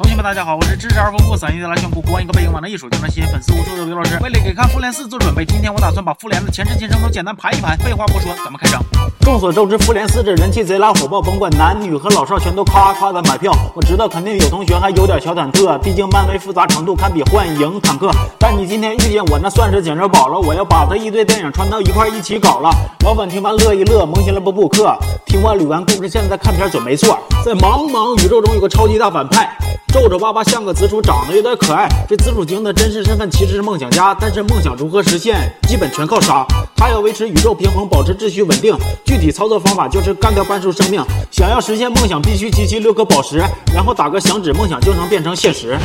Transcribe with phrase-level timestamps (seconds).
[0.00, 4.18] 同学们，大家好，我是知识而丰富、散音的拉炫酷、国一个背影往的艺术、经常吸引粉丝无数的刘老师。
[4.22, 7.76] 为了给看《复联四》做准备，今天我打算把复联的前世今生都简单盘一盘。
[7.76, 8.80] 废话不说，咱们开整。
[9.20, 13.52] 众所周知，《复联四》这人气贼拉火爆，甭管男女和老少全都咔咔的买票。
[13.74, 18.10] 我知道肯定有同学还有点小忐忑，毕竟漫威复杂程度堪比幻影坦克。
[18.38, 20.38] 但你今天遇见我，那算是捡着宝了。
[20.38, 22.70] 我要把这一堆电影串到一块一起搞了。
[23.04, 24.96] 老粉听完乐一乐，萌新了不补课。
[25.26, 27.18] 听完捋完故事，现在看片准没错。
[27.44, 29.54] 在茫茫宇宙中有个超级大反派。
[29.92, 31.88] 皱皱巴巴像个紫薯，长得有点可爱。
[32.08, 36.46] 这紫薯精的真实身份其实是梦想家，但是梦想如何实现，基本全靠杀。
[36.76, 38.72] 他要维持宇宙平衡，保持秩序稳定。
[39.04, 41.04] 具体操作方法就是干掉半数生命。
[41.32, 43.38] 想要实现梦想，必须集齐六颗宝石，
[43.74, 45.76] 然后打个响指，梦想就能变成现实。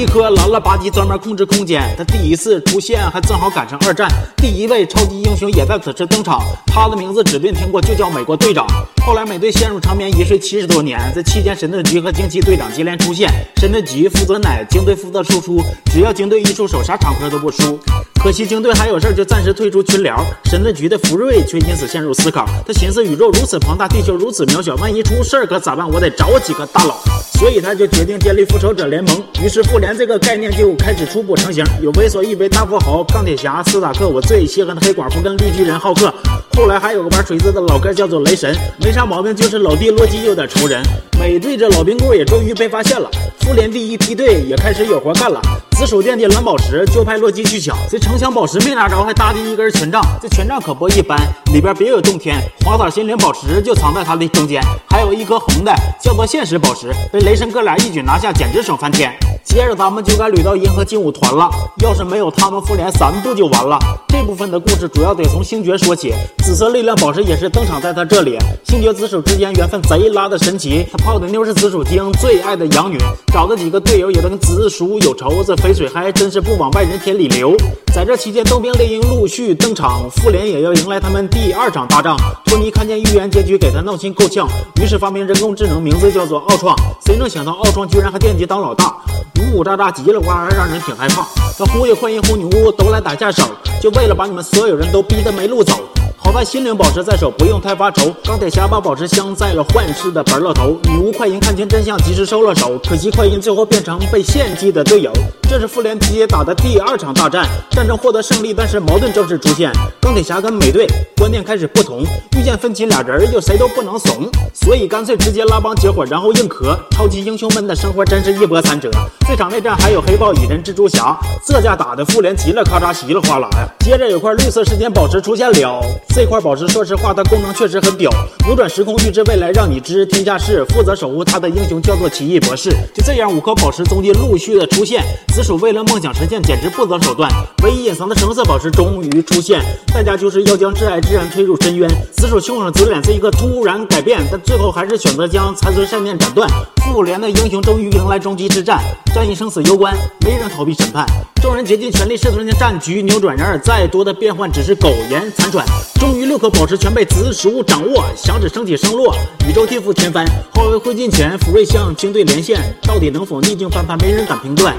[0.00, 1.82] 一颗蓝了吧唧，专门控制空间。
[1.94, 6.40] 他第一次出现还正好赶上二战，第一位超级英雄也在此时登场。
[6.66, 8.66] 他的名字指定听过，就叫美国队长。
[9.04, 13.30] 后来美队陷入长眠一睡七十多年，在期间神盾局和惊奇队长接连出现。
[13.58, 15.62] 神盾局负责奶，惊队负责输出，
[15.92, 17.78] 只要惊队一出手，啥场合都不输。
[18.22, 20.16] 可惜惊队还有事，就暂时退出群聊。
[20.46, 25.86] 神盾局的福瑞却因此陷入思考，他寻思宇宙如此庞大，地球如此渺小，万一出事儿可咋办？
[25.86, 26.96] 我得找几个大佬。
[27.38, 29.22] 所以他就决定建立复仇者联盟。
[29.42, 36.12] 于是复联 这个概念就开始初步成型，有为所欲为大富豪钢铁侠、斯塔克，我最稀罕的黑寡妇跟绿巨人浩克。
[36.56, 40.82] 后来还有个玩锤子的老哥叫做雷神，没啥毛病，就是老弟洛基有点愁人。
[41.18, 45.40] 美队这老冰棍也终于被发现了，复联第一梯队也开始有活干了。
[45.76, 47.74] 紫薯惦记蓝宝石，就派洛基去抢。
[47.88, 50.02] 这城墙宝石没拿着，还搭进一根权杖。
[50.20, 51.18] 这权杖可不一般，
[51.54, 52.36] 里边别有洞天。
[52.66, 54.62] 黄色心灵宝石就藏在它的中间，
[55.00, 59.10] 还有一颗红的，叫做现实宝石，被雷神哥俩一举拿下，简直爽翻天。
[59.42, 61.50] 接着咱们就该捋到银河劲舞团了，
[61.82, 63.78] 要是没有他们，复联三不就完了？
[64.08, 66.12] 这部分的故事主要得从星爵说起。
[66.44, 68.36] 紫色力量宝石也是登场在他这里。
[68.62, 72.98] 星爵紫薯之间缘分贼拉的神奇，他泡的妞是紫薯精最爱的养女，
[73.32, 75.42] 找的几个队友也都跟紫薯有仇。
[75.42, 77.56] 这肥水还真是不往外人田里流。
[77.94, 82.16] 在这期间，冬兵猎鹰陆续登场，复联也要迎来他们第二场大仗。
[82.44, 84.46] 托尼看见预言结局，给他闹心够呛，
[84.80, 86.76] 于是是发明人工智能，名字叫做奥创。
[87.06, 88.92] 谁能想到奥创居然还惦记当老大，
[89.38, 91.24] 呜呜喳喳叽里呱啦，让人挺害怕。
[91.56, 93.44] 他忽悠快银忽女巫都来打下手，
[93.80, 95.74] 就为了把你们所有人都逼得没路走。
[96.18, 98.12] 好在心灵宝石在手，不用太发愁。
[98.24, 100.76] 钢铁侠把宝石镶在了幻视的本乐头。
[100.82, 102.76] 女巫快银看清真相，及时收了手。
[102.88, 105.12] 可惜快银最后变成被献祭的队友。
[105.50, 109.68] 这是复联集结打的第二场大战，战争获得胜利，但是矛盾正式出现。
[110.00, 112.04] 钢铁侠跟美队观念开始不同，
[112.38, 116.78] 遇见分歧俩人又谁都不能怂，所以干脆直接拉帮结伙，然后硬磕。
[116.92, 118.88] 超级英雄们的生活真是一波三折。
[119.26, 123.68] 这场内战还有黑豹、蚁人、蜘蛛侠，这架打的复联急了，咔嚓稀里哗啦呀。
[123.80, 125.82] 接着有块绿色时间宝石出现了。
[126.14, 128.08] 这块宝石，说实话，它功能确实很屌，
[128.46, 130.64] 扭转时空，预知未来，让你知天下事。
[130.66, 132.70] 负责守护它的英雄叫做奇异博士。
[132.94, 135.02] 就这样，五颗宝石中间陆续的出现。
[135.40, 137.26] 紫薯为了梦想实现，简直不择手段。
[137.64, 141.88] 唯一隐藏的橙色宝石终于出现，代价就是要将挚爱之人推入深渊。
[142.12, 146.46] 紫薯凶狠嘴脸是一个突然改变，但最后还是选择将残存善念斩断。
[146.80, 148.80] 复联的英雄终于迎来终极之战，
[149.14, 151.06] 战役生死攸关，没人逃避审判。
[151.40, 155.64] 众人竭尽全力试图将战局扭转，然而再多的变幻只是苟延残喘。
[155.94, 159.14] 终于，六颗宝石全被紫薯掌握，响指升起升落，
[159.48, 160.24] 宇宙天赋天翻。
[160.54, 164.74] 化为灰烬前，福瑞向军队连线，到底能否逆境翻盘，没人敢评断。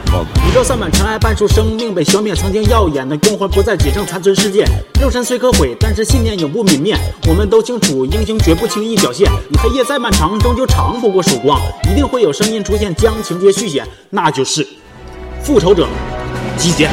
[0.48, 4.64] 宇宙散满尘埃，半数生命被消灭，曾经耀眼的光环不再，只剩残存世界。
[5.02, 6.96] 肉身虽可毁，但是信念永不泯灭。
[7.28, 9.28] 我们都清楚，英雄绝不轻易表现。
[9.50, 11.60] 你黑夜再漫长，终究长不过曙光。
[11.92, 14.66] 一定会有声音出现，将情节续写，那就是
[15.44, 15.90] 复仇者
[16.58, 16.90] 集结。